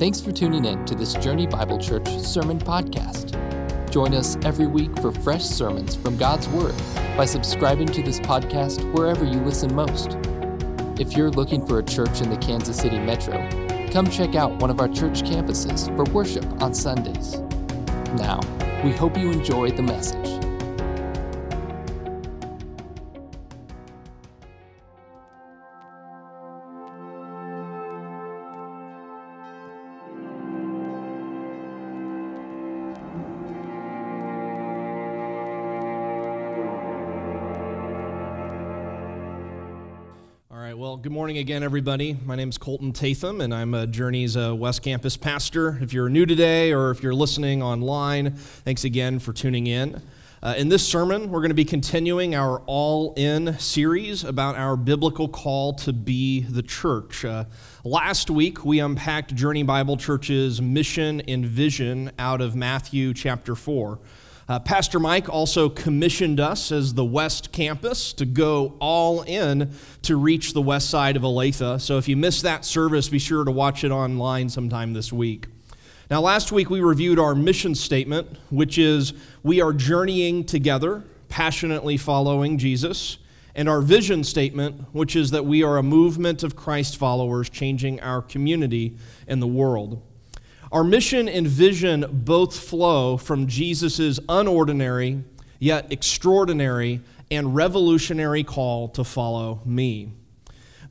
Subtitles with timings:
[0.00, 3.36] Thanks for tuning in to this Journey Bible Church Sermon Podcast.
[3.90, 6.74] Join us every week for fresh sermons from God's Word
[7.18, 10.16] by subscribing to this podcast wherever you listen most.
[10.98, 13.46] If you're looking for a church in the Kansas City metro,
[13.90, 17.36] come check out one of our church campuses for worship on Sundays.
[18.14, 18.40] Now,
[18.82, 20.39] we hope you enjoy the message.
[41.02, 42.18] Good morning again, everybody.
[42.26, 45.78] My name is Colton Tatham, and I'm a Journey's uh, West Campus pastor.
[45.80, 50.02] If you're new today or if you're listening online, thanks again for tuning in.
[50.42, 54.76] Uh, in this sermon, we're going to be continuing our All In series about our
[54.76, 57.24] biblical call to be the church.
[57.24, 57.44] Uh,
[57.82, 63.98] last week, we unpacked Journey Bible Church's mission and vision out of Matthew chapter 4.
[64.50, 70.16] Uh, Pastor Mike also commissioned us as the West Campus to go all in to
[70.16, 71.80] reach the west side of Olathe.
[71.80, 75.46] So if you missed that service, be sure to watch it online sometime this week.
[76.10, 79.12] Now, last week we reviewed our mission statement, which is
[79.44, 83.18] we are journeying together, passionately following Jesus,
[83.54, 88.00] and our vision statement, which is that we are a movement of Christ followers changing
[88.00, 88.96] our community
[89.28, 90.02] and the world.
[90.72, 95.24] Our mission and vision both flow from Jesus' unordinary,
[95.58, 100.12] yet extraordinary and revolutionary call to follow me.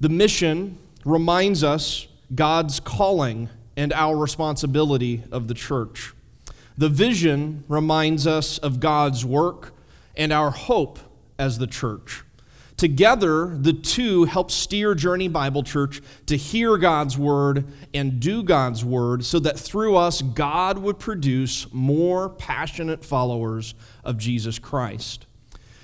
[0.02, 6.14] The mission reminds us God's calling and our responsibility of the church.
[6.78, 9.74] The vision reminds us of God's work
[10.16, 11.00] and our hope
[11.38, 12.24] as the church.
[12.80, 18.86] Together, the two help steer Journey Bible Church to hear God's word and do God's
[18.86, 23.76] word so that through us, God would produce more passionate followers
[24.06, 25.26] of Jesus Christ.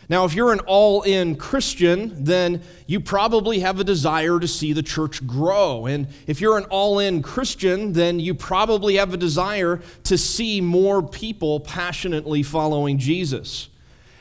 [0.07, 4.71] Now, if you're an all in Christian, then you probably have a desire to see
[4.71, 5.87] the church grow.
[5.87, 10.61] And if you're an all in Christian, then you probably have a desire to see
[10.61, 13.67] more people passionately following Jesus.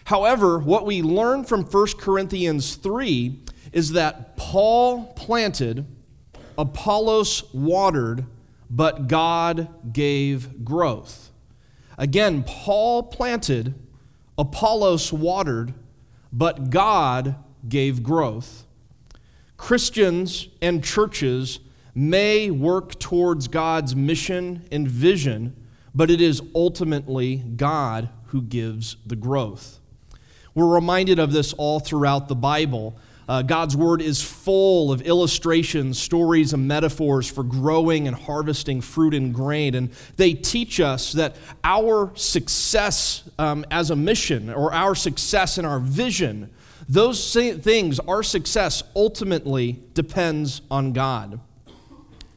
[0.04, 3.40] However, what we learn from 1 Corinthians 3
[3.72, 5.86] is that Paul planted,
[6.58, 8.26] Apollos watered,
[8.70, 11.30] but God gave growth.
[11.96, 13.74] Again, Paul planted,
[14.36, 15.74] Apollos watered,
[16.32, 17.36] but God
[17.68, 18.66] gave growth.
[19.56, 21.60] Christians and churches
[21.94, 25.56] may work towards God's mission and vision,
[25.94, 29.80] but it is ultimately God who gives the growth.
[30.54, 32.94] We're reminded of this all throughout the Bible.
[33.28, 39.14] Uh, God's word is full of illustrations, stories, and metaphors for growing and harvesting fruit
[39.14, 39.74] and grain.
[39.74, 45.64] And they teach us that our success um, as a mission or our success in
[45.64, 46.50] our vision,
[46.88, 51.40] those things, our success ultimately depends on God.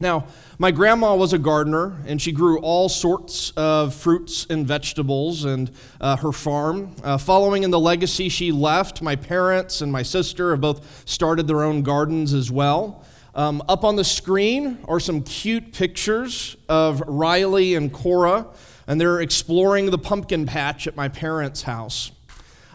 [0.00, 0.26] Now,
[0.58, 5.72] my grandma was a gardener, and she grew all sorts of fruits and vegetables and
[6.00, 6.94] uh, her farm.
[7.02, 11.48] Uh, following in the legacy she left, my parents and my sister have both started
[11.48, 13.04] their own gardens as well.
[13.34, 18.46] Um, up on the screen are some cute pictures of Riley and Cora,
[18.86, 22.12] and they're exploring the pumpkin patch at my parents' house.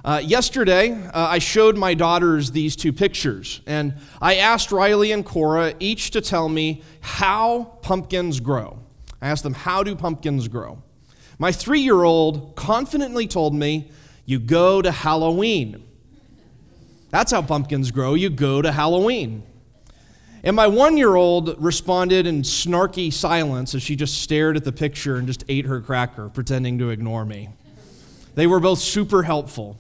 [0.05, 5.25] Uh, yesterday, uh, I showed my daughters these two pictures, and I asked Riley and
[5.25, 8.79] Cora each to tell me how pumpkins grow.
[9.21, 10.83] I asked them, How do pumpkins grow?
[11.39, 13.91] My three year old confidently told me,
[14.25, 15.81] You go to Halloween.
[17.09, 18.15] That's how pumpkins grow.
[18.15, 19.43] You go to Halloween.
[20.43, 24.73] And my one year old responded in snarky silence as she just stared at the
[24.73, 27.47] picture and just ate her cracker, pretending to ignore me.
[28.35, 29.79] They were both super helpful.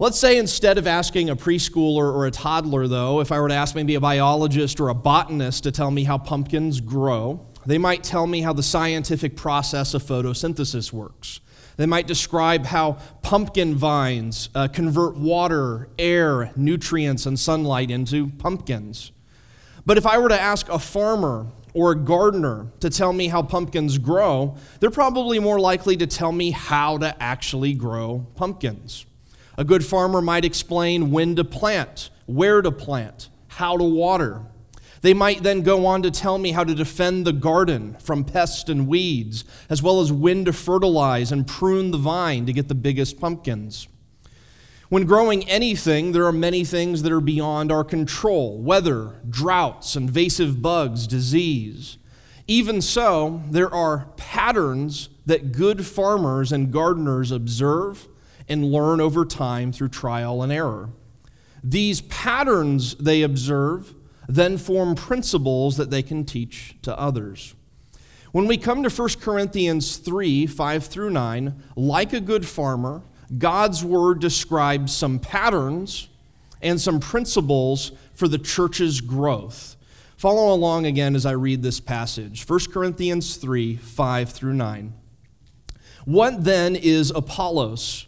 [0.00, 3.54] Let's say instead of asking a preschooler or a toddler, though, if I were to
[3.54, 8.04] ask maybe a biologist or a botanist to tell me how pumpkins grow, they might
[8.04, 11.40] tell me how the scientific process of photosynthesis works.
[11.78, 19.10] They might describe how pumpkin vines uh, convert water, air, nutrients, and sunlight into pumpkins.
[19.84, 23.42] But if I were to ask a farmer or a gardener to tell me how
[23.42, 29.04] pumpkins grow, they're probably more likely to tell me how to actually grow pumpkins.
[29.58, 34.42] A good farmer might explain when to plant, where to plant, how to water.
[35.00, 38.70] They might then go on to tell me how to defend the garden from pests
[38.70, 42.76] and weeds, as well as when to fertilize and prune the vine to get the
[42.76, 43.88] biggest pumpkins.
[44.90, 50.62] When growing anything, there are many things that are beyond our control weather, droughts, invasive
[50.62, 51.98] bugs, disease.
[52.46, 58.06] Even so, there are patterns that good farmers and gardeners observe
[58.48, 60.90] and learn over time through trial and error.
[61.62, 63.94] These patterns they observe
[64.28, 67.54] then form principles that they can teach to others.
[68.32, 73.02] When we come to 1 Corinthians 3 5 through 9, like a good farmer,
[73.36, 76.08] God's word describes some patterns
[76.60, 79.76] and some principles for the church's growth.
[80.16, 84.92] Follow along again as I read this passage 1 Corinthians 3 5 through 9.
[86.04, 88.07] What then is Apollos?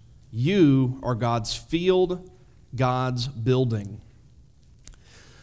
[0.31, 2.31] You are God's field,
[2.75, 4.01] God's building.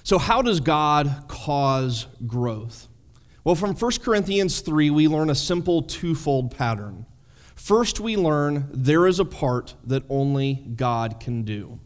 [0.02, 2.88] So, how does God cause growth?
[3.44, 7.06] Well, from 1 Corinthians 3, we learn a simple twofold pattern.
[7.55, 11.79] First, we learn there is a part that only God can do.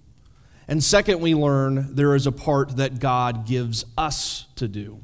[0.69, 5.03] And second, we learn there is a part that God gives us to do.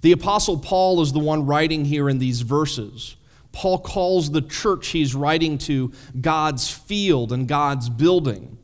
[0.00, 3.16] The Apostle Paul is the one writing here in these verses.
[3.52, 8.58] Paul calls the church he's writing to God's field and God's building,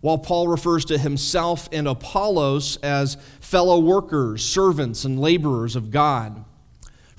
[0.00, 6.44] while Paul refers to himself and Apollos as fellow workers, servants, and laborers of God.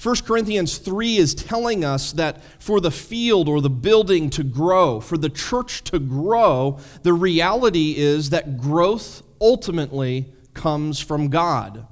[0.02, 5.02] 1 Corinthians 3 is telling us that for the field or the building to grow,
[5.02, 11.86] for the church to grow, the reality is that growth ultimately comes from God.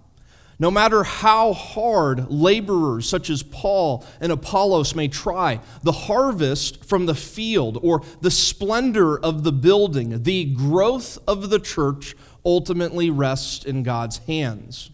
[0.59, 7.05] No matter how hard laborers such as Paul and Apollos may try, the harvest from
[7.05, 13.65] the field or the splendor of the building, the growth of the church ultimately rests
[13.65, 14.89] in God's hands.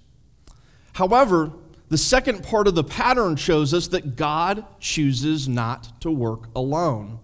[0.93, 1.53] However,
[1.87, 7.19] the second part of the pattern shows us that God chooses not to work alone.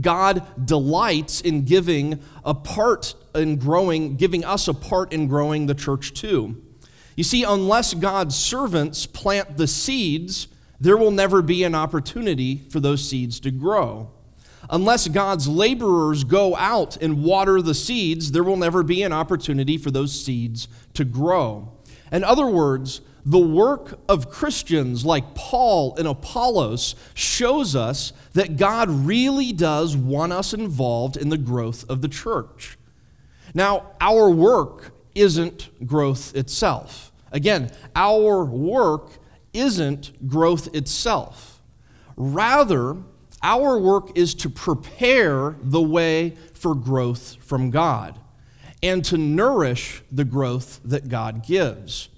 [0.00, 5.74] God delights in giving a part in growing, giving us a part in growing the
[5.74, 6.60] church too.
[7.18, 10.46] You see, unless God's servants plant the seeds,
[10.80, 14.12] there will never be an opportunity for those seeds to grow.
[14.70, 19.76] Unless God's laborers go out and water the seeds, there will never be an opportunity
[19.76, 21.72] for those seeds to grow.
[22.12, 28.88] In other words, the work of Christians like Paul and Apollos shows us that God
[28.88, 32.78] really does want us involved in the growth of the church.
[33.54, 37.07] Now, our work isn't growth itself.
[37.32, 39.18] Again, our work
[39.52, 41.60] isn't growth itself.
[42.16, 42.96] Rather,
[43.42, 48.18] our work is to prepare the way for growth from God
[48.82, 52.08] and to nourish the growth that God gives.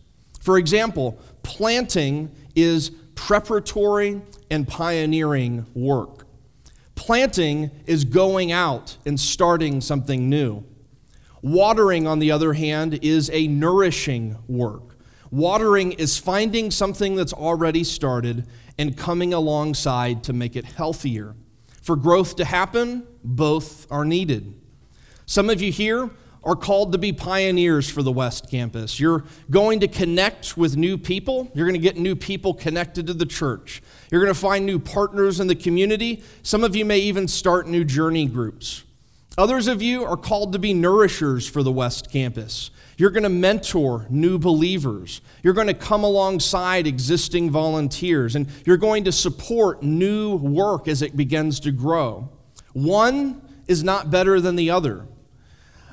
[0.40, 6.26] For example, planting is preparatory and pioneering work.
[6.94, 10.64] Planting is going out and starting something new.
[11.42, 14.89] Watering, on the other hand, is a nourishing work.
[15.30, 18.46] Watering is finding something that's already started
[18.78, 21.36] and coming alongside to make it healthier.
[21.82, 24.54] For growth to happen, both are needed.
[25.26, 26.10] Some of you here
[26.42, 28.98] are called to be pioneers for the West Campus.
[28.98, 31.50] You're going to connect with new people.
[31.54, 33.82] You're going to get new people connected to the church.
[34.10, 36.22] You're going to find new partners in the community.
[36.42, 38.84] Some of you may even start new journey groups.
[39.36, 42.70] Others of you are called to be nourishers for the West Campus.
[43.00, 45.22] You're going to mentor new believers.
[45.42, 51.00] You're going to come alongside existing volunteers, and you're going to support new work as
[51.00, 52.28] it begins to grow.
[52.74, 55.06] One is not better than the other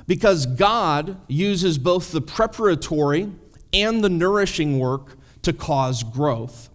[0.06, 3.32] because God uses both the preparatory
[3.72, 6.68] and the nourishing work to cause growth.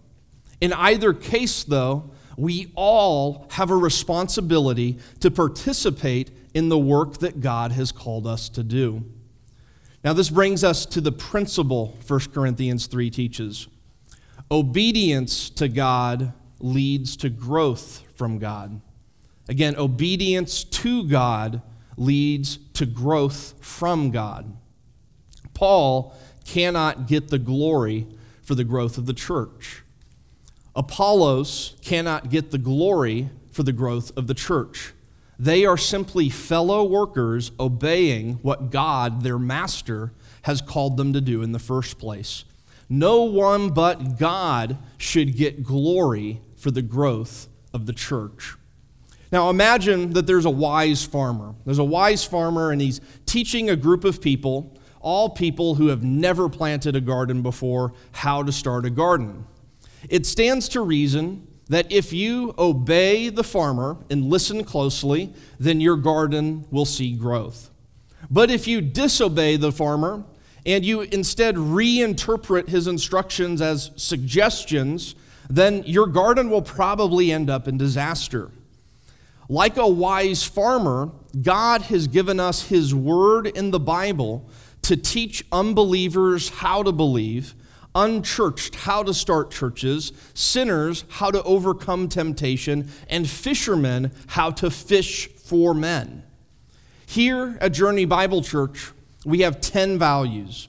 [0.60, 7.40] In either case, though, we all have a responsibility to participate in the work that
[7.40, 9.04] God has called us to do.
[10.04, 13.68] Now, this brings us to the principle 1 Corinthians 3 teaches.
[14.50, 18.82] Obedience to God leads to growth from God.
[19.48, 21.62] Again, obedience to God
[21.96, 24.54] leads to growth from God.
[25.54, 28.06] Paul cannot get the glory
[28.42, 29.82] for the growth of the church.
[30.76, 34.92] Apollos cannot get the glory for the growth of the church.
[35.38, 40.12] They are simply fellow workers obeying what God, their master,
[40.42, 42.44] has called them to do in the first place.
[42.88, 48.54] No one but God should get glory for the growth of the church.
[49.32, 51.54] Now, imagine that there's a wise farmer.
[51.64, 56.04] There's a wise farmer, and he's teaching a group of people, all people who have
[56.04, 59.46] never planted a garden before, how to start a garden.
[60.08, 65.96] It stands to reason that if you obey the farmer and listen closely, then your
[65.96, 67.70] garden will see growth.
[68.30, 70.24] But if you disobey the farmer
[70.66, 75.14] and you instead reinterpret his instructions as suggestions,
[75.48, 78.50] then your garden will probably end up in disaster.
[79.48, 84.48] Like a wise farmer, God has given us his word in the Bible
[84.82, 87.54] to teach unbelievers how to believe
[87.94, 95.28] unchurched how to start churches, sinners how to overcome temptation, and fishermen how to fish
[95.28, 96.22] for men.
[97.06, 98.90] Here at Journey Bible Church,
[99.24, 100.68] we have 10 values.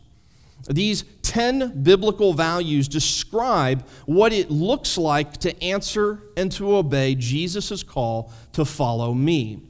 [0.69, 7.83] These 10 biblical values describe what it looks like to answer and to obey Jesus'
[7.83, 9.61] call to follow me.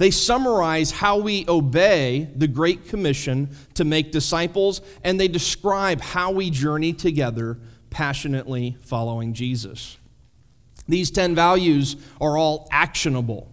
[0.00, 6.30] They summarize how we obey the Great Commission to make disciples, and they describe how
[6.30, 7.58] we journey together
[7.90, 9.98] passionately following Jesus.
[10.88, 13.52] These 10 values are all actionable.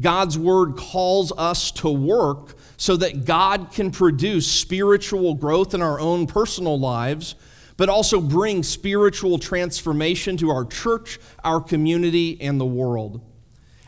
[0.00, 6.00] God's word calls us to work so that God can produce spiritual growth in our
[6.00, 7.34] own personal lives,
[7.76, 13.20] but also bring spiritual transformation to our church, our community, and the world.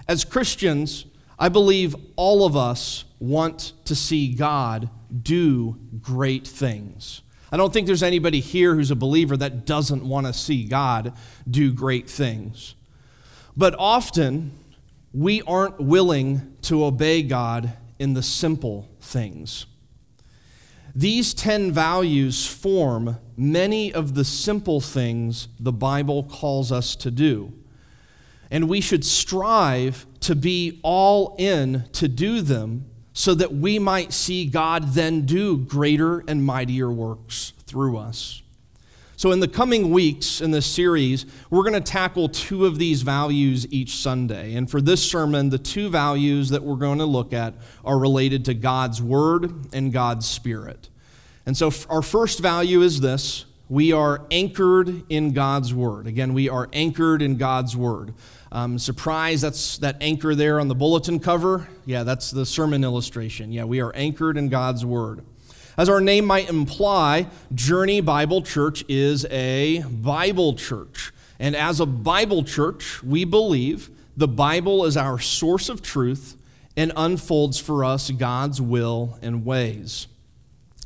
[0.06, 1.06] As Christians,
[1.38, 4.88] I believe all of us want to see God
[5.22, 7.22] do great things.
[7.50, 11.12] I don't think there's anybody here who's a believer that doesn't want to see God
[11.48, 12.74] do great things.
[13.56, 14.52] But often,
[15.12, 19.66] we aren't willing to obey God in the simple things.
[20.96, 27.52] These 10 values form many of the simple things the Bible calls us to do.
[28.50, 34.12] And we should strive to be all in to do them so that we might
[34.12, 38.42] see God then do greater and mightier works through us.
[39.16, 43.02] So, in the coming weeks in this series, we're going to tackle two of these
[43.02, 44.54] values each Sunday.
[44.54, 48.44] And for this sermon, the two values that we're going to look at are related
[48.46, 50.88] to God's Word and God's Spirit.
[51.46, 56.06] And so, our first value is this we are anchored in God's Word.
[56.06, 58.14] Again, we are anchored in God's Word.
[58.52, 61.68] Um, surprise, that's that anchor there on the bulletin cover.
[61.87, 63.52] Yeah, that's the sermon illustration.
[63.52, 65.25] Yeah, we are anchored in God's Word.
[65.76, 71.12] As our name might imply, Journey Bible Church is a Bible church.
[71.40, 76.37] And as a Bible church, we believe the Bible is our source of truth
[76.76, 80.06] and unfolds for us God's will and ways.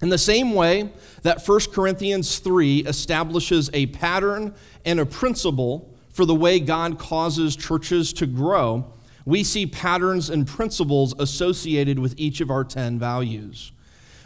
[0.01, 0.91] In the same way
[1.23, 7.57] that 1 Corinthians 3 establishes a pattern and a principle for the way God causes
[7.57, 8.93] churches to grow,
[9.25, 13.73] we see patterns and principles associated with each of our 10 values.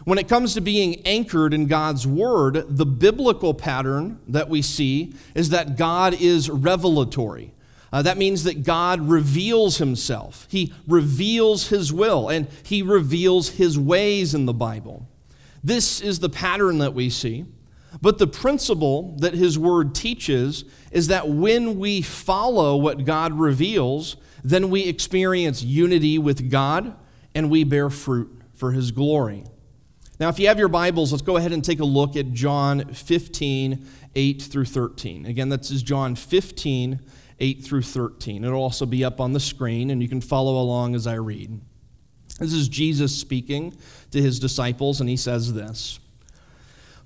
[0.04, 5.14] When it comes to being anchored in God's Word, the biblical pattern that we see
[5.34, 7.52] is that God is revelatory.
[7.92, 10.46] Uh, that means that God reveals himself.
[10.50, 15.06] He reveals his will and he reveals his ways in the Bible.
[15.62, 17.44] This is the pattern that we see.
[18.00, 24.16] But the principle that his word teaches is that when we follow what God reveals,
[24.42, 26.94] then we experience unity with God
[27.34, 29.44] and we bear fruit for his glory.
[30.18, 32.94] Now, if you have your Bibles, let's go ahead and take a look at John
[32.94, 35.26] 15, 8 through 13.
[35.26, 37.00] Again, that's John 15,
[37.40, 38.44] 8 through 13.
[38.44, 41.60] It'll also be up on the screen, and you can follow along as I read.
[42.38, 43.76] This is Jesus speaking
[44.10, 45.98] to his disciples, and he says this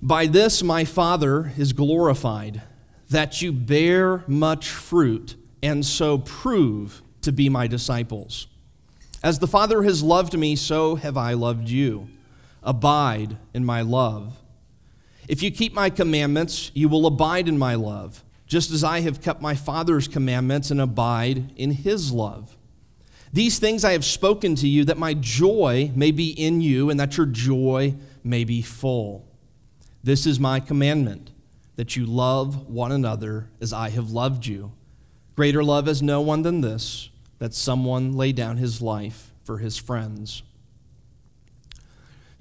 [0.01, 2.61] by this my Father is glorified,
[3.09, 8.47] that you bear much fruit and so prove to be my disciples.
[9.23, 12.09] As the Father has loved me, so have I loved you.
[12.61, 14.37] Abide in my love.
[15.27, 19.21] If you keep my commandments, you will abide in my love, just as I have
[19.21, 22.56] kept my Father's commandments and abide in his love.
[23.33, 26.99] These things I have spoken to you, that my joy may be in you, and
[26.99, 29.27] that your joy may be full.
[30.03, 31.31] This is my commandment,
[31.75, 34.71] that you love one another as I have loved you.
[35.35, 39.77] Greater love has no one than this, that someone lay down his life for his
[39.77, 40.43] friends.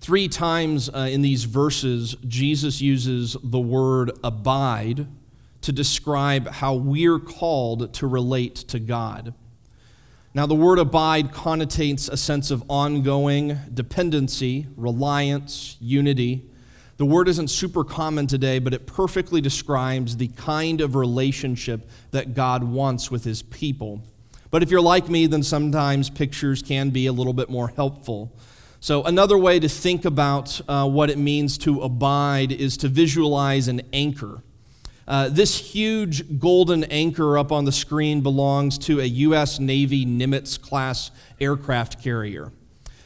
[0.00, 5.07] Three times uh, in these verses, Jesus uses the word abide
[5.62, 9.35] to describe how we're called to relate to God.
[10.37, 16.50] Now, the word abide connotates a sense of ongoing dependency, reliance, unity.
[16.99, 22.35] The word isn't super common today, but it perfectly describes the kind of relationship that
[22.35, 24.02] God wants with his people.
[24.50, 28.31] But if you're like me, then sometimes pictures can be a little bit more helpful.
[28.78, 33.69] So, another way to think about uh, what it means to abide is to visualize
[33.69, 34.43] an anchor.
[35.09, 39.61] Uh, this huge golden anchor up on the screen belongs to a U.S.
[39.61, 42.51] Navy Nimitz class aircraft carrier.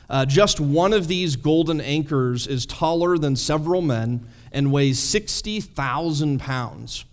[0.09, 6.41] Uh, just one of these golden anchors is taller than several men and weighs 60,000
[6.41, 7.05] pounds.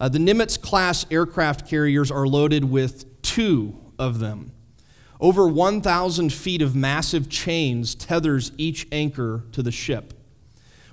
[0.00, 4.50] Uh, the Nimitz class aircraft carriers are loaded with two of them.
[5.20, 10.14] Over 1,000 feet of massive chains tethers each anchor to the ship.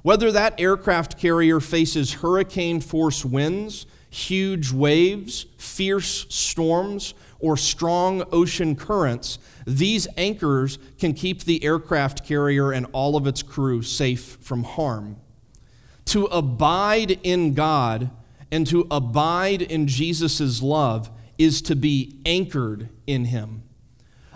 [0.01, 8.75] Whether that aircraft carrier faces hurricane force winds, huge waves, fierce storms, or strong ocean
[8.75, 14.63] currents, these anchors can keep the aircraft carrier and all of its crew safe from
[14.63, 15.18] harm.
[16.06, 18.10] To abide in God
[18.51, 23.63] and to abide in Jesus' love is to be anchored in Him.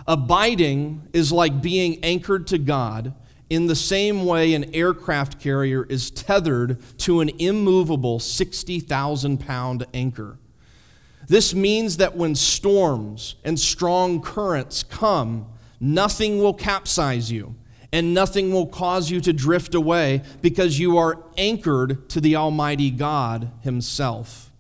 [0.07, 3.13] Abiding is like being anchored to God
[3.49, 10.37] in the same way an aircraft carrier is tethered to an immovable 60,000 pound anchor.
[11.27, 15.47] This means that when storms and strong currents come,
[15.79, 17.55] nothing will capsize you
[17.93, 22.89] and nothing will cause you to drift away because you are anchored to the Almighty
[22.89, 24.51] God Himself.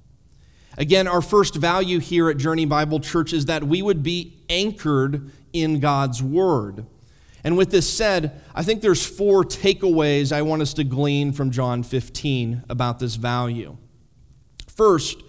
[0.77, 5.31] Again, our first value here at Journey Bible Church is that we would be anchored
[5.51, 6.85] in God's Word.
[7.43, 11.51] And with this said, I think there's four takeaways I want us to glean from
[11.51, 13.77] John 15 about this value.
[14.67, 15.21] First,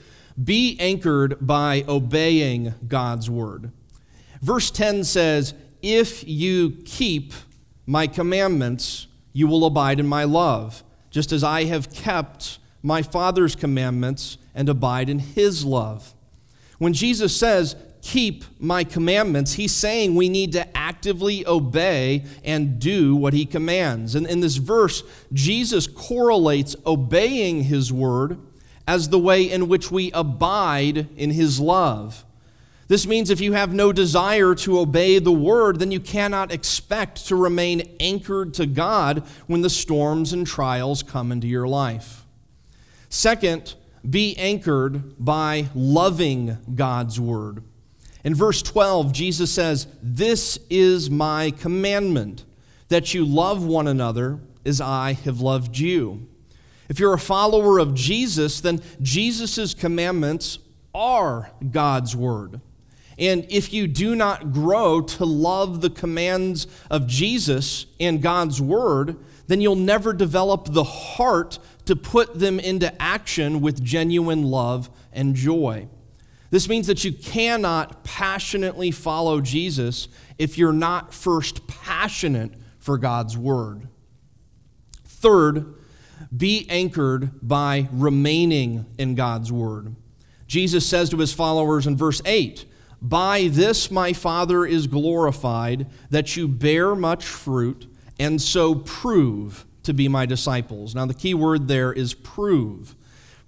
[0.43, 3.73] be anchored by obeying God's word.
[4.41, 7.33] Verse 10 says, If you keep
[7.87, 13.57] my commandments, you will abide in my love, just as I have kept my Father's
[13.57, 16.15] commandments and abide in his love.
[16.79, 23.17] When Jesus says, Keep my commandments, he's saying we need to actively obey and do
[23.17, 24.15] what he commands.
[24.15, 28.39] And in this verse, Jesus correlates obeying his word
[28.87, 32.25] as the way in which we abide in His love.
[32.87, 37.27] This means if you have no desire to obey the word, then you cannot expect
[37.29, 42.27] to remain anchored to God when the storms and trials come into your life.
[43.09, 43.75] Second,
[44.09, 47.63] be anchored by loving God's word.
[48.25, 52.45] In verse 12, Jesus says, This is my commandment,
[52.89, 56.27] that you love one another as I have loved you.
[56.89, 60.59] If you're a follower of Jesus, then Jesus' commandments
[60.95, 62.61] are God's word.
[63.19, 69.17] And if you do not grow to love the commands of Jesus and God's word,
[69.47, 75.35] then you'll never develop the heart to put them into action with genuine love and
[75.35, 75.89] joy.
[76.55, 80.07] This means that you cannot passionately follow Jesus
[80.39, 83.89] if you're not first passionate for God's word.
[85.05, 85.75] Third,
[86.37, 89.97] be anchored by remaining in God's word.
[90.47, 92.67] Jesus says to his followers in verse 8,
[93.03, 99.93] By this my Father is glorified, that you bear much fruit, and so prove to
[99.93, 100.95] be my disciples.
[100.95, 102.95] Now, the key word there is prove.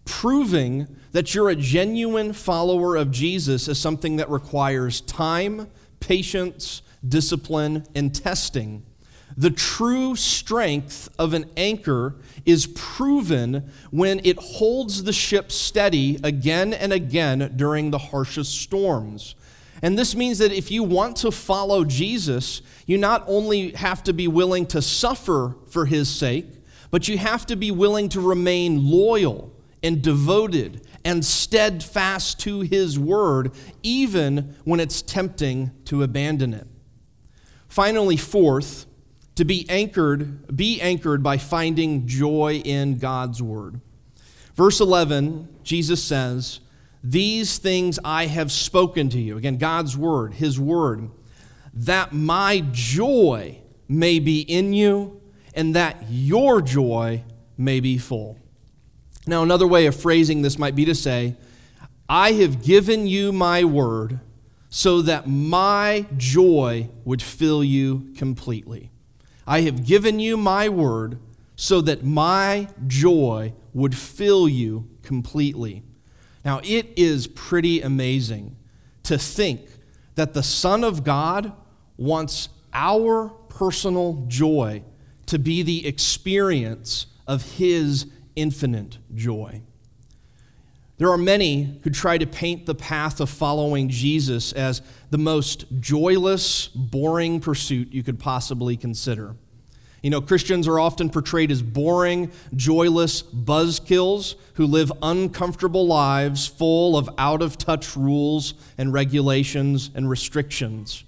[0.04, 5.66] Proving that you're a genuine follower of Jesus is something that requires time,
[5.98, 8.84] patience, discipline, and testing.
[9.34, 16.74] The true strength of an anchor is proven when it holds the ship steady again
[16.74, 19.36] and again during the harshest storms.
[19.80, 24.12] And this means that if you want to follow Jesus, you not only have to
[24.12, 26.44] be willing to suffer for his sake,
[26.90, 32.98] but you have to be willing to remain loyal and devoted and steadfast to his
[32.98, 36.66] word, even when it's tempting to abandon it.
[37.68, 38.86] Finally, fourth,
[39.36, 43.80] to be anchored, be anchored by finding joy in God's word.
[44.54, 46.60] Verse 11, Jesus says,
[47.04, 49.36] These things I have spoken to you.
[49.36, 51.10] Again, God's word, his word,
[51.74, 55.20] that my joy may be in you
[55.54, 57.22] and that your joy
[57.58, 58.38] may be full.
[59.26, 61.34] Now, another way of phrasing this might be to say,
[62.08, 64.20] I have given you my word
[64.68, 68.90] so that my joy would fill you completely.
[69.46, 71.18] I have given you my word
[71.56, 75.82] so that my joy would fill you completely.
[76.44, 78.56] Now, it is pretty amazing
[79.04, 79.62] to think
[80.14, 81.52] that the Son of God
[81.96, 84.82] wants our personal joy
[85.26, 89.62] to be the experience of His infinite joy.
[90.98, 95.66] There are many who try to paint the path of following Jesus as the most
[95.80, 99.36] joyless, boring pursuit you could possibly consider.
[100.02, 106.96] You know, Christians are often portrayed as boring, joyless buzzkills who live uncomfortable lives full
[106.96, 111.04] of out of touch rules and regulations and restrictions.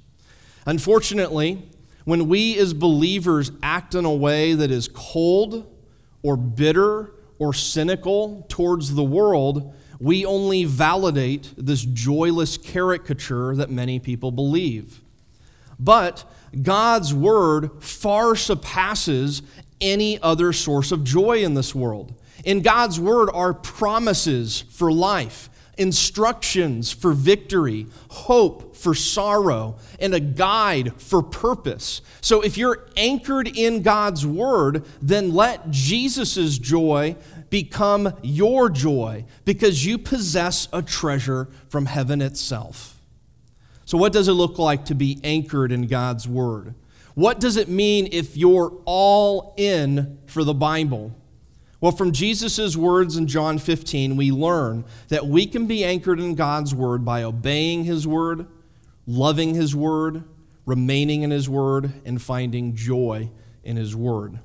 [0.66, 1.62] Unfortunately,
[2.04, 5.72] when we as believers act in a way that is cold
[6.22, 13.98] or bitter or cynical towards the world, we only validate this joyless caricature that many
[13.98, 15.00] people believe.
[15.78, 16.24] But
[16.62, 19.42] God's word far surpasses
[19.80, 22.14] any other source of joy in this world.
[22.44, 30.20] In God's word are promises for life, instructions for victory, hope for sorrow, and a
[30.20, 32.00] guide for purpose.
[32.20, 37.16] So if you're anchored in God's word, then let Jesus' joy
[37.50, 42.98] become your joy because you possess a treasure from heaven itself.
[43.88, 46.74] So, what does it look like to be anchored in God's Word?
[47.14, 51.16] What does it mean if you're all in for the Bible?
[51.80, 56.34] Well, from Jesus' words in John 15, we learn that we can be anchored in
[56.34, 58.46] God's Word by obeying His Word,
[59.06, 60.24] loving His Word,
[60.66, 63.30] remaining in His Word, and finding joy
[63.62, 64.40] in His Word.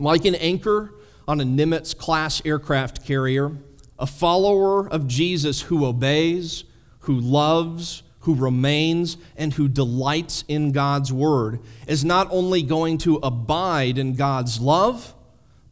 [0.00, 0.92] Like an anchor
[1.28, 3.56] on a Nimitz class aircraft carrier,
[3.96, 6.64] a follower of Jesus who obeys,
[7.00, 13.16] who loves, who remains, and who delights in God's word is not only going to
[13.16, 15.14] abide in God's love,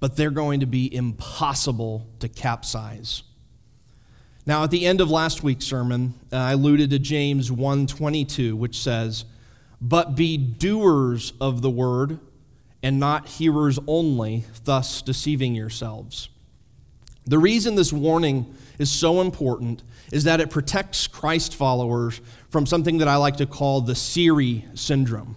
[0.01, 3.23] but they're going to be impossible to capsize.
[4.47, 8.81] Now, at the end of last week's sermon, uh, I alluded to James 1:22, which
[8.81, 9.25] says,
[9.81, 12.19] "But be doers of the word,
[12.83, 16.29] and not hearers only, thus deceiving yourselves.
[17.27, 22.99] The reason this warning is so important is that it protects Christ followers from something
[22.99, 25.37] that I like to call the Siri syndrome.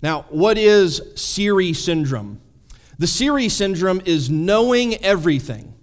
[0.00, 2.40] Now, what is Siri syndrome?
[2.98, 5.74] The Siri syndrome is knowing everything.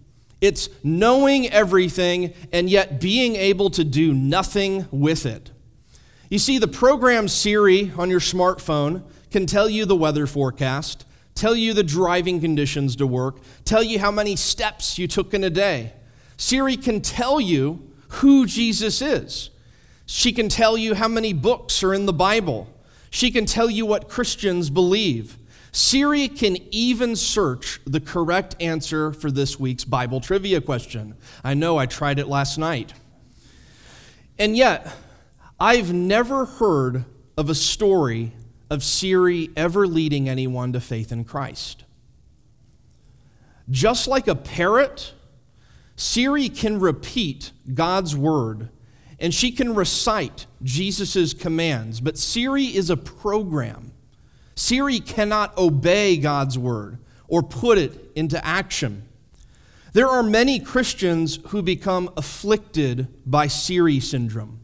[0.42, 5.52] It's knowing everything and yet being able to do nothing with it.
[6.30, 11.56] You see, the program Siri on your smartphone can tell you the weather forecast, tell
[11.56, 15.50] you the driving conditions to work, tell you how many steps you took in a
[15.50, 15.94] day.
[16.38, 19.50] Siri can tell you who Jesus is.
[20.06, 22.68] She can tell you how many books are in the Bible.
[23.10, 25.38] She can tell you what Christians believe.
[25.76, 31.16] Siri can even search the correct answer for this week's Bible trivia question.
[31.44, 32.94] I know I tried it last night.
[34.40, 34.90] And yet,
[35.60, 37.04] I've never heard
[37.38, 38.32] of a story
[38.70, 41.84] of Siri ever leading anyone to faith in Christ.
[43.70, 45.12] Just like a parrot,
[45.98, 48.70] Siri can repeat God's word
[49.20, 53.92] and she can recite Jesus' commands, but Siri is a program.
[54.56, 59.04] Siri cannot obey God's word or put it into action.
[59.94, 64.60] There are many Christians who become afflicted by Siri syndrome.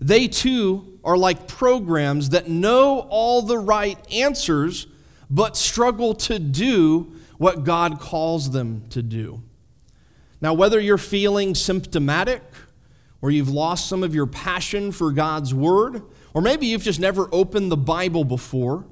[0.00, 4.86] They too are like programs that know all the right answers
[5.30, 9.42] but struggle to do what God calls them to do.
[10.40, 12.42] Now, whether you're feeling symptomatic,
[13.20, 16.02] or you've lost some of your passion for God's Word,
[16.32, 18.84] or maybe you've just never opened the Bible before,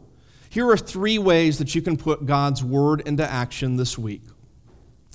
[0.49, 4.23] here are three ways that you can put God's Word into action this week.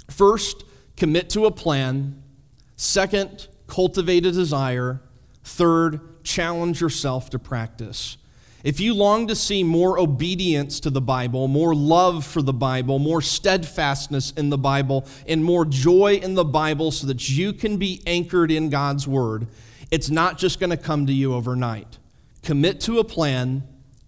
[0.10, 0.63] First,
[0.98, 2.22] commit to a plan.
[2.76, 5.02] Second, cultivate a desire.
[5.44, 8.17] Third, challenge yourself to practice.
[8.63, 13.00] If you long to see more obedience to the Bible, more love for the Bible,
[13.00, 17.78] more steadfastness in the Bible, and more joy in the Bible so that you can
[17.78, 19.48] be anchored in God's Word,
[19.89, 21.98] it's not just going to come to you overnight.
[22.44, 23.63] Commit to a plan,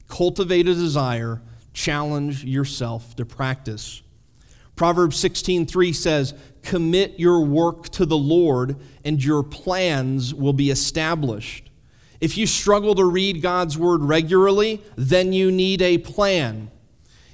[0.07, 1.41] cultivate a desire,
[1.73, 4.01] challenge yourself to practice.
[4.75, 11.69] Proverbs 16:3 says, "Commit your work to the Lord, and your plans will be established."
[12.19, 16.71] If you struggle to read God's word regularly, then you need a plan.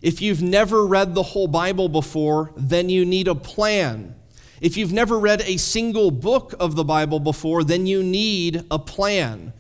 [0.02, 4.16] If you've never read the whole Bible before, then you need a plan.
[4.62, 8.80] If you've never read a single book of the Bible before, then you need a
[8.80, 9.54] plan.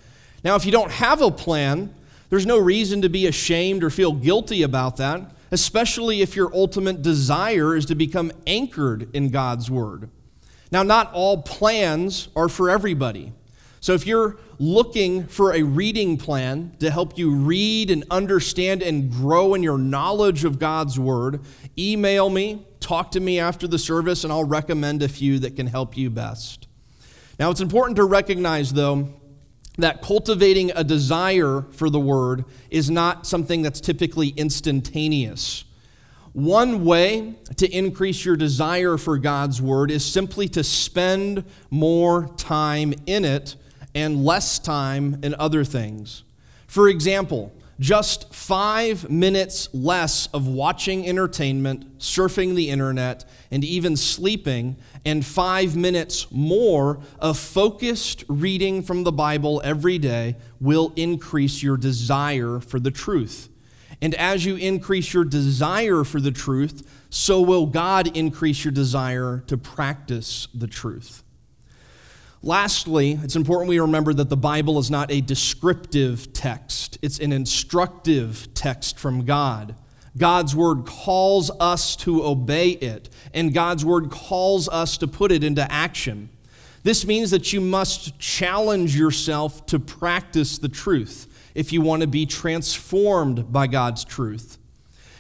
[0.43, 1.93] Now, if you don't have a plan,
[2.30, 7.02] there's no reason to be ashamed or feel guilty about that, especially if your ultimate
[7.02, 10.10] desire is to become anchored in God's Word.
[10.72, 13.34] Now, not all plans are for everybody.
[13.82, 19.10] So if you're looking for a reading plan to help you read and understand and
[19.10, 21.42] grow in your knowledge of God's Word,
[21.78, 25.65] email me, talk to me after the service, and I'll recommend a few that can
[25.65, 26.68] help you best.
[27.39, 29.10] Now, it's important to recognize, though,
[29.82, 35.63] that cultivating a desire for the Word is not something that's typically instantaneous.
[36.34, 42.94] One way to increase your desire for God's Word is simply to spend more time
[43.06, 43.56] in it
[43.96, 46.24] and less time in other things.
[46.68, 54.76] For example, just five minutes less of watching entertainment, surfing the internet, and even sleeping,
[55.06, 61.78] and five minutes more of focused reading from the Bible every day will increase your
[61.78, 63.50] desire for the truth.
[64.02, 69.44] And as you increase your desire for the truth, so will God increase your desire
[69.48, 71.24] to practice the truth.
[72.41, 77.34] Lastly, it's important we remember that the Bible is not a descriptive text, it's an
[77.34, 79.75] instructive text from God.
[80.17, 85.43] God's word calls us to obey it, and God's word calls us to put it
[85.43, 86.30] into action.
[86.84, 92.08] This means that you must challenge yourself to practice the truth if you want to
[92.08, 94.59] be transformed by God's truth.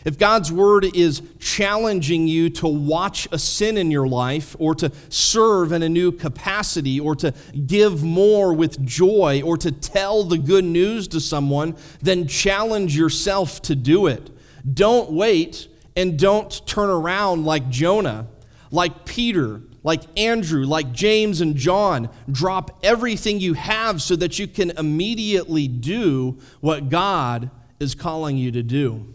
[0.05, 4.91] If God's word is challenging you to watch a sin in your life, or to
[5.09, 7.33] serve in a new capacity, or to
[7.67, 13.61] give more with joy, or to tell the good news to someone, then challenge yourself
[13.63, 14.29] to do it.
[14.73, 18.27] Don't wait and don't turn around like Jonah,
[18.71, 22.09] like Peter, like Andrew, like James and John.
[22.31, 28.51] Drop everything you have so that you can immediately do what God is calling you
[28.51, 29.13] to do.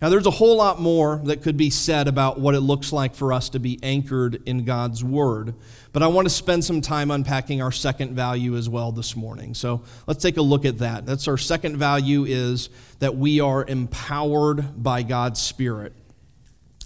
[0.00, 3.14] Now, there's a whole lot more that could be said about what it looks like
[3.14, 5.54] for us to be anchored in God's Word,
[5.92, 9.52] but I want to spend some time unpacking our second value as well this morning.
[9.52, 11.04] So let's take a look at that.
[11.04, 15.92] That's our second value is that we are empowered by God's Spirit.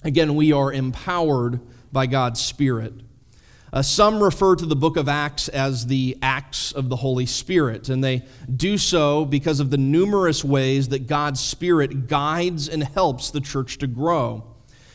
[0.02, 1.60] Again, we are empowered
[1.92, 2.94] by God's Spirit.
[3.74, 7.88] Uh, some refer to the book of Acts as the Acts of the Holy Spirit,
[7.88, 8.22] and they
[8.54, 13.78] do so because of the numerous ways that God's Spirit guides and helps the church
[13.78, 14.44] to grow.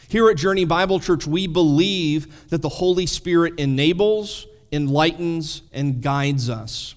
[0.07, 6.49] Here at Journey Bible Church, we believe that the Holy Spirit enables, enlightens, and guides
[6.49, 6.95] us.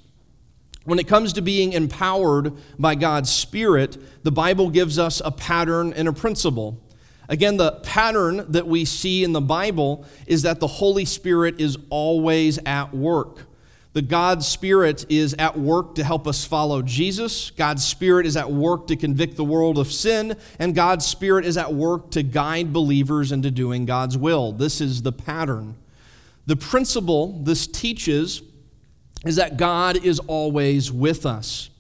[0.85, 5.93] When it comes to being empowered by God's Spirit, the Bible gives us a pattern
[5.95, 6.81] and a principle.
[7.33, 11.79] Again, the pattern that we see in the Bible is that the Holy Spirit is
[11.89, 13.47] always at work.
[13.95, 17.51] The God's Spirit is at work to help us follow Jesus.
[17.51, 20.37] God's Spirit is at work to convict the world of sin.
[20.59, 24.53] And God's Spirit is at work to guide believers into doing God's will.
[24.53, 25.77] This is the pattern.
[26.45, 28.43] The principle this teaches
[29.25, 31.71] is that God is always with us.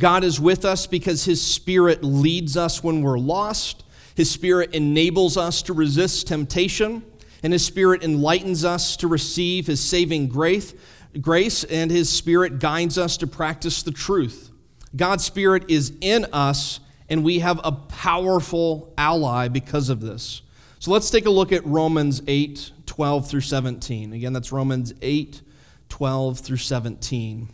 [0.00, 3.84] God is with us because His Spirit leads us when we're lost.
[4.16, 7.04] His Spirit enables us to resist temptation,
[7.42, 10.74] and His Spirit enlightens us to receive His saving grace,
[11.20, 14.50] grace and His Spirit guides us to practice the truth.
[14.96, 20.40] God's Spirit is in us, and we have a powerful ally because of this.
[20.78, 24.14] So let's take a look at Romans 8 12 through 17.
[24.14, 25.42] Again, that's Romans 8
[25.90, 27.48] 12 through 17.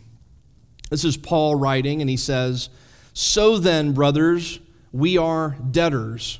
[0.89, 2.69] This is Paul writing, and he says,
[3.11, 4.61] So then, brothers,
[4.93, 6.39] we are debtors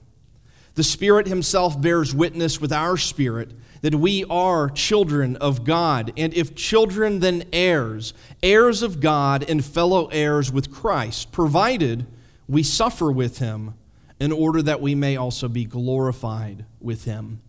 [0.75, 6.33] The Spirit Himself bears witness with our spirit that we are children of God, and
[6.33, 12.05] if children, then heirs, heirs of God and fellow heirs with Christ, provided
[12.47, 13.73] we suffer with Him
[14.19, 17.41] in order that we may also be glorified with Him.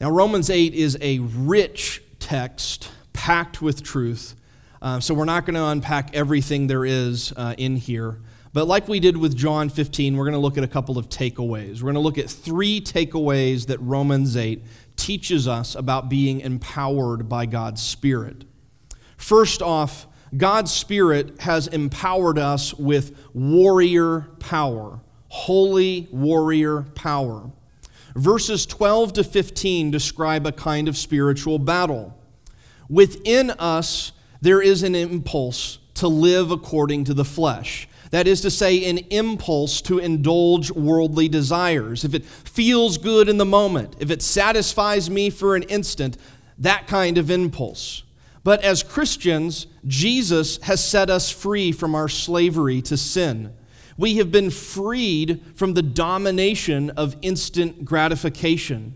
[0.00, 4.34] Now, Romans 8 is a rich text packed with truth.
[4.80, 8.20] Uh, so, we're not going to unpack everything there is uh, in here.
[8.56, 11.10] But like we did with John 15, we're going to look at a couple of
[11.10, 11.82] takeaways.
[11.82, 14.62] We're going to look at three takeaways that Romans 8
[14.96, 18.46] teaches us about being empowered by God's Spirit.
[19.18, 27.50] First off, God's Spirit has empowered us with warrior power, holy warrior power.
[28.14, 32.18] Verses 12 to 15 describe a kind of spiritual battle.
[32.88, 37.86] Within us, there is an impulse to live according to the flesh.
[38.10, 42.04] That is to say, an impulse to indulge worldly desires.
[42.04, 46.16] If it feels good in the moment, if it satisfies me for an instant,
[46.58, 48.02] that kind of impulse.
[48.44, 53.52] But as Christians, Jesus has set us free from our slavery to sin.
[53.98, 58.94] We have been freed from the domination of instant gratification.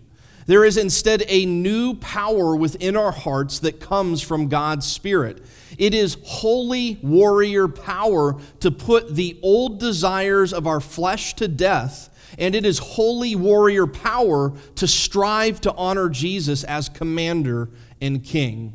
[0.51, 5.45] There is instead a new power within our hearts that comes from God's Spirit.
[5.79, 12.11] It is holy warrior power to put the old desires of our flesh to death,
[12.37, 18.75] and it is holy warrior power to strive to honor Jesus as commander and king.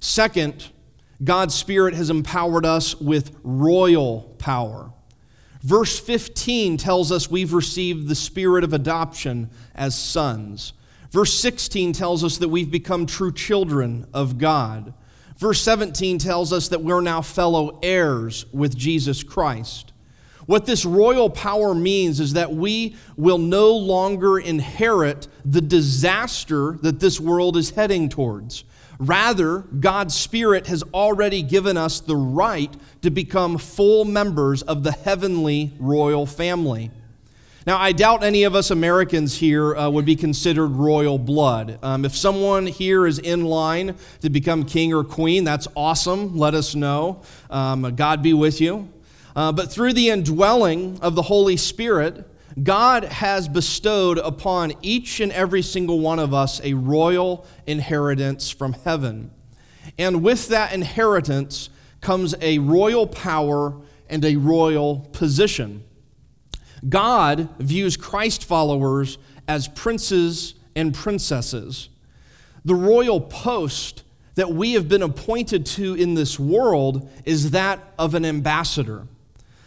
[0.00, 0.68] Second,
[1.24, 4.92] God's Spirit has empowered us with royal power.
[5.62, 10.74] Verse 15 tells us we've received the spirit of adoption as sons.
[11.10, 14.94] Verse 16 tells us that we've become true children of God.
[15.36, 19.92] Verse 17 tells us that we're now fellow heirs with Jesus Christ.
[20.46, 27.00] What this royal power means is that we will no longer inherit the disaster that
[27.00, 28.64] this world is heading towards.
[28.98, 34.92] Rather, God's Spirit has already given us the right to become full members of the
[34.92, 36.90] heavenly royal family.
[37.70, 41.78] Now, I doubt any of us Americans here uh, would be considered royal blood.
[41.84, 46.36] Um, if someone here is in line to become king or queen, that's awesome.
[46.36, 47.22] Let us know.
[47.48, 48.88] Um, God be with you.
[49.36, 52.28] Uh, but through the indwelling of the Holy Spirit,
[52.60, 58.72] God has bestowed upon each and every single one of us a royal inheritance from
[58.72, 59.30] heaven.
[59.96, 65.84] And with that inheritance comes a royal power and a royal position.
[66.88, 71.88] God views Christ followers as princes and princesses.
[72.64, 74.02] The royal post
[74.34, 79.06] that we have been appointed to in this world is that of an ambassador.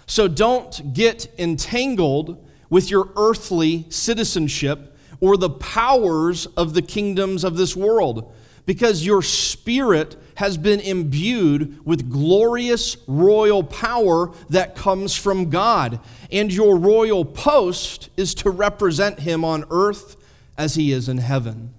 [0.06, 7.56] So don't get entangled with your earthly citizenship or the powers of the kingdoms of
[7.56, 8.34] this world
[8.66, 16.00] because your spirit has been imbued with glorious royal power that comes from God.
[16.32, 20.18] And your royal post is to represent him on earth
[20.58, 21.74] as he is in heaven.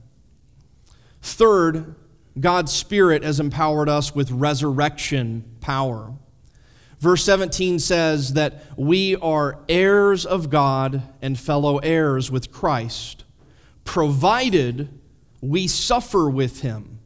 [1.22, 1.94] Third,
[2.38, 6.12] God's Spirit has empowered us with resurrection power.
[6.98, 13.24] Verse 17 says that we are heirs of God and fellow heirs with Christ,
[13.84, 14.88] provided
[15.40, 16.98] we suffer with him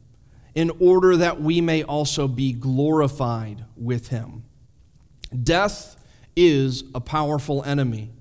[0.59, 4.43] in order that we may also be glorified with him.
[5.41, 5.95] Death
[6.35, 8.11] is a powerful enemy,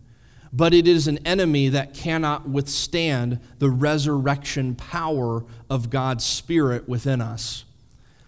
[0.52, 7.20] but it is an enemy that cannot withstand the resurrection power of God's Spirit within
[7.20, 7.64] us.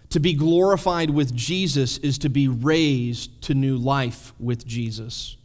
[0.08, 5.36] To be glorified with Jesus is to be raised to new life with Jesus.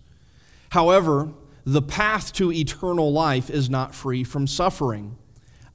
[0.69, 1.29] However,
[1.65, 5.17] the path to eternal life is not free from suffering.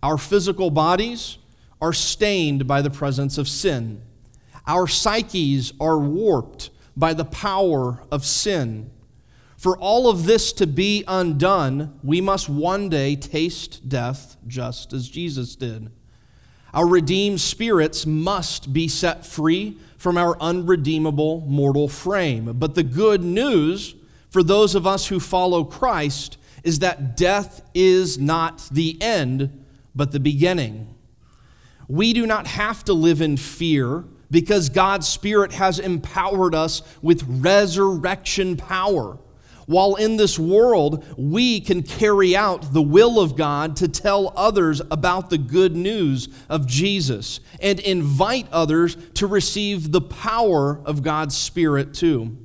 [0.02, 1.38] Our physical bodies
[1.80, 4.02] are stained by the presence of sin.
[4.66, 8.90] Our psyches are warped by the power of sin.
[9.56, 15.08] For all of this to be undone, we must one day taste death just as
[15.08, 15.90] Jesus did.
[16.72, 22.52] Our redeemed spirits must be set free from our unredeemable mortal frame.
[22.58, 23.94] But the good news
[24.30, 29.64] for those of us who follow Christ is that death is not the end,
[29.94, 30.94] but the beginning.
[31.90, 37.24] We do not have to live in fear because God's Spirit has empowered us with
[37.26, 39.18] resurrection power.
[39.66, 44.80] While in this world, we can carry out the will of God to tell others
[44.92, 51.36] about the good news of Jesus and invite others to receive the power of God's
[51.36, 52.36] Spirit too.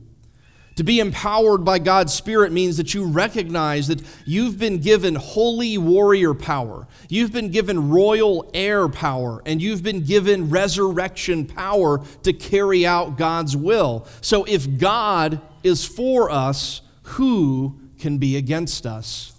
[0.76, 5.78] To be empowered by God's Spirit means that you recognize that you've been given holy
[5.78, 12.34] warrior power, you've been given royal heir power, and you've been given resurrection power to
[12.34, 14.06] carry out God's will.
[14.20, 19.32] So if God is for us, who can be against us?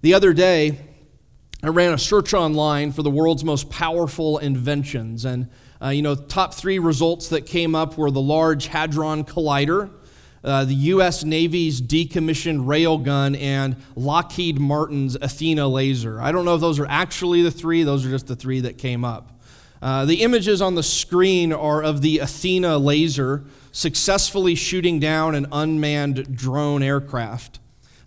[0.00, 0.80] The other day,
[1.62, 5.48] I ran a search online for the world's most powerful inventions, and
[5.82, 9.90] uh, you know, top three results that came up were the Large Hadron Collider,
[10.42, 11.24] uh, the U.S.
[11.24, 16.20] Navy's decommissioned railgun, and Lockheed Martin's Athena laser.
[16.20, 18.78] I don't know if those are actually the three, those are just the three that
[18.78, 19.40] came up.
[19.80, 25.46] Uh, the images on the screen are of the Athena laser successfully shooting down an
[25.52, 27.60] unmanned drone aircraft.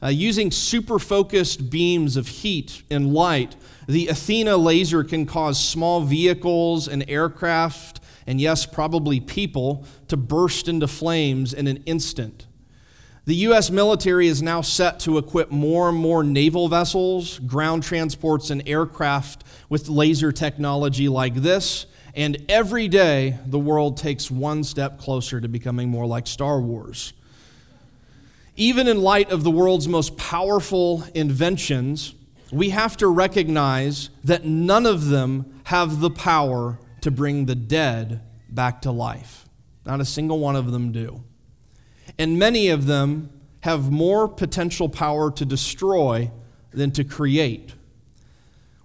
[0.04, 3.56] Uh, using super focused beams of heat and light,
[3.88, 10.68] the Athena laser can cause small vehicles and aircraft and yes, probably people, to burst
[10.68, 12.48] into flames in an instant.
[13.26, 13.70] The U.S.
[13.70, 19.44] military is now set to equip more and more naval vessels, ground transports, and aircraft
[19.70, 21.86] with laser technology like this.
[22.16, 27.14] And every day, the world takes one step closer to becoming more like Star Wars.
[28.58, 32.14] Even in light of the world's most powerful inventions,
[32.52, 38.22] we have to recognize that none of them have the power to bring the dead
[38.50, 39.46] back to life.
[39.86, 41.24] Not a single one of them do
[42.18, 43.30] and many of them
[43.62, 46.32] have more potential power to destroy
[46.72, 47.74] than to create.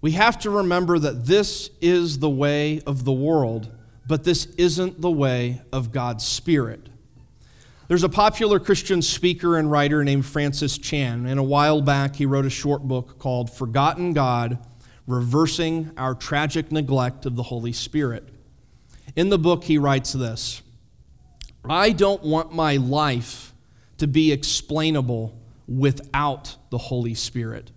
[0.01, 3.71] We have to remember that this is the way of the world,
[4.07, 6.89] but this isn't the way of God's Spirit.
[7.89, 12.26] There's a popular Christian speaker and writer named Francis Chan, and a while back he
[12.26, 14.59] wrote a short book called Forgotten God
[15.07, 18.28] Reversing Our Tragic Neglect of the Holy Spirit.
[19.14, 20.62] In the book, he writes this
[21.64, 23.55] I don't want my life
[23.99, 27.70] to be explainable without the Holy Spirit.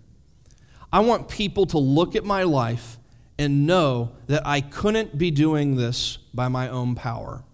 [0.92, 2.98] I want people to look at my life
[3.38, 7.44] and know that I couldn't be doing this by my own power.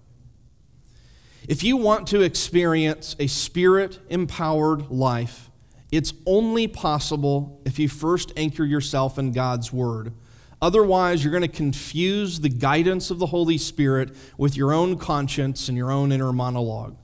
[1.49, 5.51] If you want to experience a spirit empowered life,
[5.93, 10.13] it's only possible if you first anchor yourself in God's Word
[10.61, 15.69] Otherwise, you're going to confuse the guidance of the Holy Spirit with your own conscience
[15.69, 16.97] and your own inner monologue.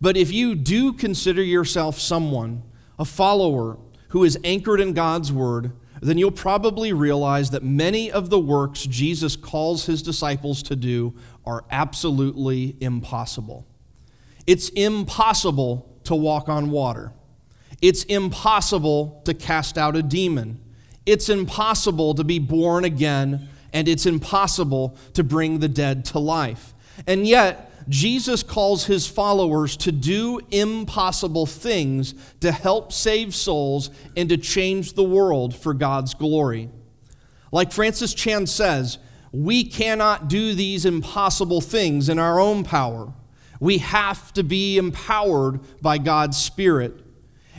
[0.00, 2.62] But if you do consider yourself someone,
[2.98, 8.30] a follower, who is anchored in God's Word, then you'll probably realize that many of
[8.30, 11.14] the works Jesus calls his disciples to do
[11.44, 13.66] are absolutely impossible.
[14.46, 17.12] It's impossible to walk on water.
[17.82, 20.60] It's impossible to cast out a demon.
[21.06, 26.74] It's impossible to be born again, and it's impossible to bring the dead to life.
[27.06, 34.28] And yet, Jesus calls his followers to do impossible things to help save souls and
[34.28, 36.68] to change the world for God's glory.
[37.50, 38.98] Like Francis Chan says,
[39.32, 43.12] we cannot do these impossible things in our own power.
[43.60, 47.04] We have to be empowered by God's Spirit.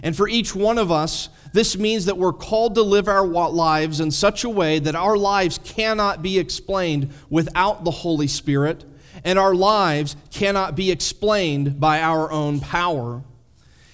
[0.04, 4.00] And for each one of us, this means that we're called to live our lives
[4.00, 8.84] in such a way that our lives cannot be explained without the Holy Spirit,
[9.24, 13.24] and our lives cannot be explained by our own power.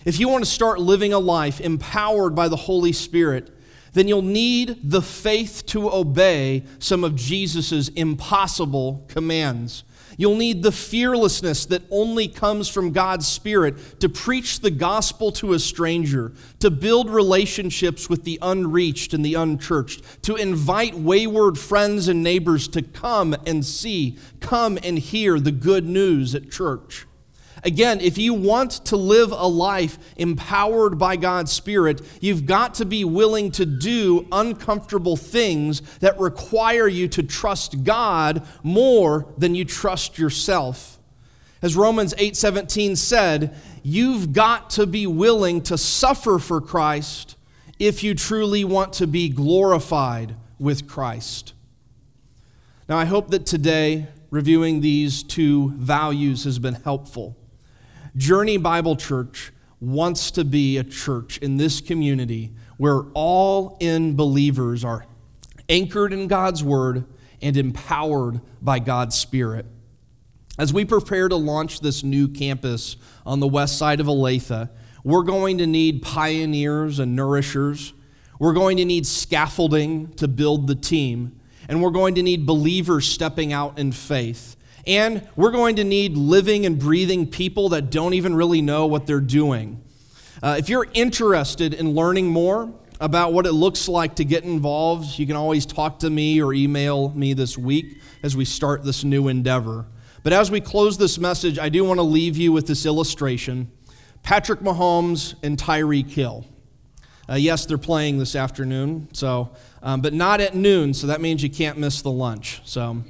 [0.06, 3.52] If you want to start living a life empowered by the Holy Spirit,
[3.98, 9.84] then you'll need the faith to obey some of Jesus' impossible commands.
[10.20, 15.54] You'll need the fearlessness that only comes from God's Spirit to preach the gospel to
[15.54, 22.08] a stranger, to build relationships with the unreached and the unchurched, to invite wayward friends
[22.08, 27.06] and neighbors to come and see, come and hear the good news at church.
[27.64, 32.86] Again, if you want to live a life empowered by God's Spirit, you've got to
[32.86, 39.66] be willing to do uncomfortable things that require you to trust God more than you
[39.66, 41.00] trust yourself.
[41.62, 47.36] As Romans 8:17 said, you've got to be willing to suffer for Christ
[47.80, 51.54] if you truly want to be glorified with Christ.
[52.90, 57.36] Now, I hope that today reviewing these two values has been helpful.
[58.18, 64.84] Journey Bible Church wants to be a church in this community where all in believers
[64.84, 65.06] are
[65.70, 67.06] anchored in God's Word
[67.44, 69.68] and empowered by God's Spirit.
[70.58, 74.70] As we prepare to launch this new campus on the west side of Olathe,
[75.04, 77.94] we're going to need pioneers and nourishers.
[78.40, 81.40] We're going to need scaffolding to build the team.
[81.70, 84.57] And we're going to need believers stepping out in faith.
[84.88, 89.06] And we're going to need living and breathing people that don't even really know what
[89.06, 89.84] they're doing.
[90.42, 95.20] Uh, if you're interested in learning more about what it looks like to get involved,
[95.20, 99.04] you can always talk to me or email me this week as we start this
[99.04, 99.86] new endeavor.
[100.24, 103.72] But as we close this message, I do want to leave you with this illustration
[104.24, 106.46] Patrick Mahomes and Tyreek Hill.
[107.30, 109.52] Uh, yes, they're playing this afternoon, so,
[109.84, 112.62] um, but not at noon, so that means you can't miss the lunch.
[112.64, 113.04] So,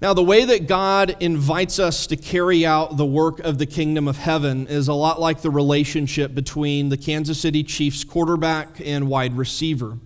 [0.00, 4.06] now, the way that God invites us to carry out the work of the kingdom
[4.06, 9.08] of heaven is a lot like the relationship between the Kansas City Chiefs quarterback and
[9.08, 9.98] wide receiver.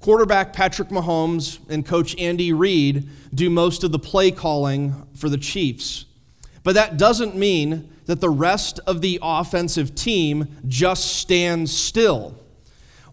[0.00, 5.38] Quarterback Patrick Mahomes and coach Andy Reid do most of the play calling for the
[5.38, 6.04] Chiefs.
[6.62, 12.38] But that doesn't mean that the rest of the offensive team just stands still.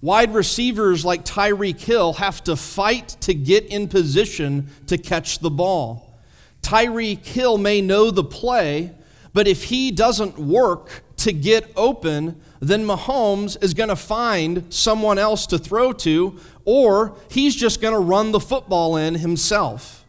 [0.02, 5.52] Wide receivers like Tyreek Hill have to fight to get in position to catch the
[5.52, 6.20] ball.
[6.64, 8.92] Tyreek Hill may know the play,
[9.34, 15.20] but if he doesn't work to get open, then Mahomes is going to find someone
[15.20, 20.04] else to throw to, or he's just going to run the football in himself.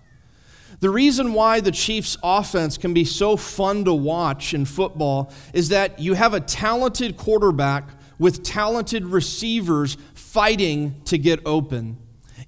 [0.80, 5.68] The reason why the Chiefs' offense can be so fun to watch in football is
[5.68, 7.88] that you have a talented quarterback
[8.22, 11.98] with talented receivers fighting to get open.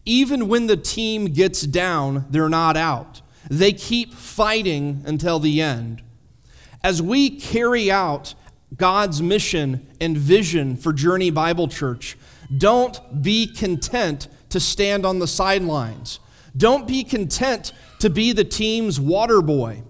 [0.04, 3.20] Even when the team gets down, they're not out.
[3.50, 6.00] They keep fighting until the end.
[6.84, 8.36] As we carry out
[8.76, 12.16] God's mission and vision for Journey Bible Church,
[12.56, 16.20] don't be content to stand on the sidelines.
[16.56, 19.82] Don't be content to be the team's water boy.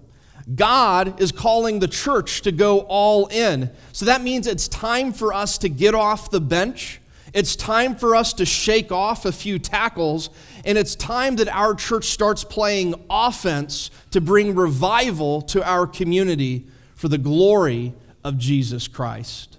[0.52, 3.70] God is calling the church to go all in.
[3.92, 7.00] So that means it's time for us to get off the bench.
[7.32, 10.30] It's time for us to shake off a few tackles.
[10.64, 16.66] And it's time that our church starts playing offense to bring revival to our community
[16.94, 19.58] for the glory of Jesus Christ.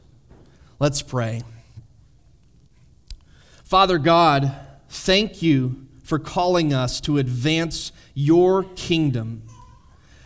[0.80, 1.42] Let's pray.
[3.64, 4.56] Father God,
[4.88, 9.42] thank you for calling us to advance your kingdom.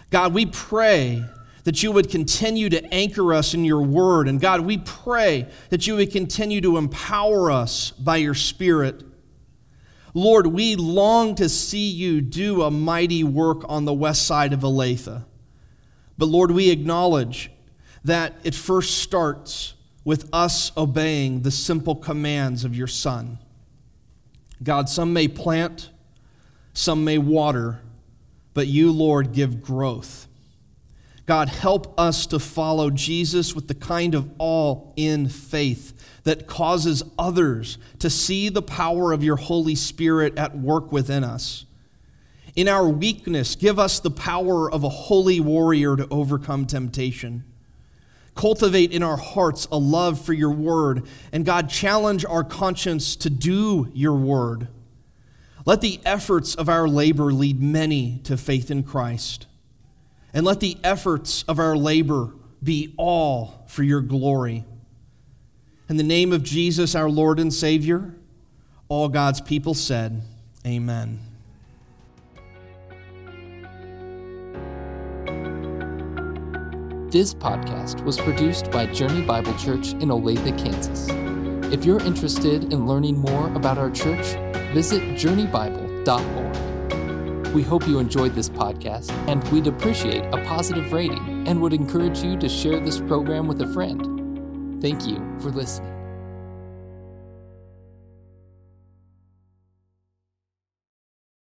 [0.09, 1.23] God, we pray
[1.63, 4.27] that you would continue to anchor us in your word.
[4.27, 9.03] And God, we pray that you would continue to empower us by your spirit.
[10.13, 14.61] Lord, we long to see you do a mighty work on the west side of
[14.61, 15.23] Olathe.
[16.17, 17.51] But Lord, we acknowledge
[18.03, 23.37] that it first starts with us obeying the simple commands of your Son.
[24.63, 25.91] God, some may plant,
[26.73, 27.81] some may water,
[28.59, 30.27] but you, Lord, give growth.
[31.25, 37.01] God, help us to follow Jesus with the kind of all in faith that causes
[37.17, 41.67] others to see the power of your Holy Spirit at work within us.
[42.53, 47.45] In our weakness, give us the power of a holy warrior to overcome temptation.
[48.35, 53.29] Cultivate in our hearts a love for your word, and God, challenge our conscience to
[53.29, 54.67] do your word.
[55.65, 59.45] Let the efforts of our labor lead many to faith in Christ.
[60.33, 62.33] And let the efforts of our labor
[62.63, 64.65] be all for your glory.
[65.87, 68.13] In the name of Jesus, our Lord and Savior,
[68.89, 70.21] all God's people said,
[70.65, 71.19] Amen.
[77.09, 81.07] This podcast was produced by Journey Bible Church in Olathe, Kansas.
[81.73, 84.35] If you're interested in learning more about our church,
[84.73, 87.53] visit journeybible.org.
[87.53, 92.19] We hope you enjoyed this podcast, and we'd appreciate a positive rating and would encourage
[92.19, 94.81] you to share this program with a friend.
[94.81, 95.98] Thank you for listening.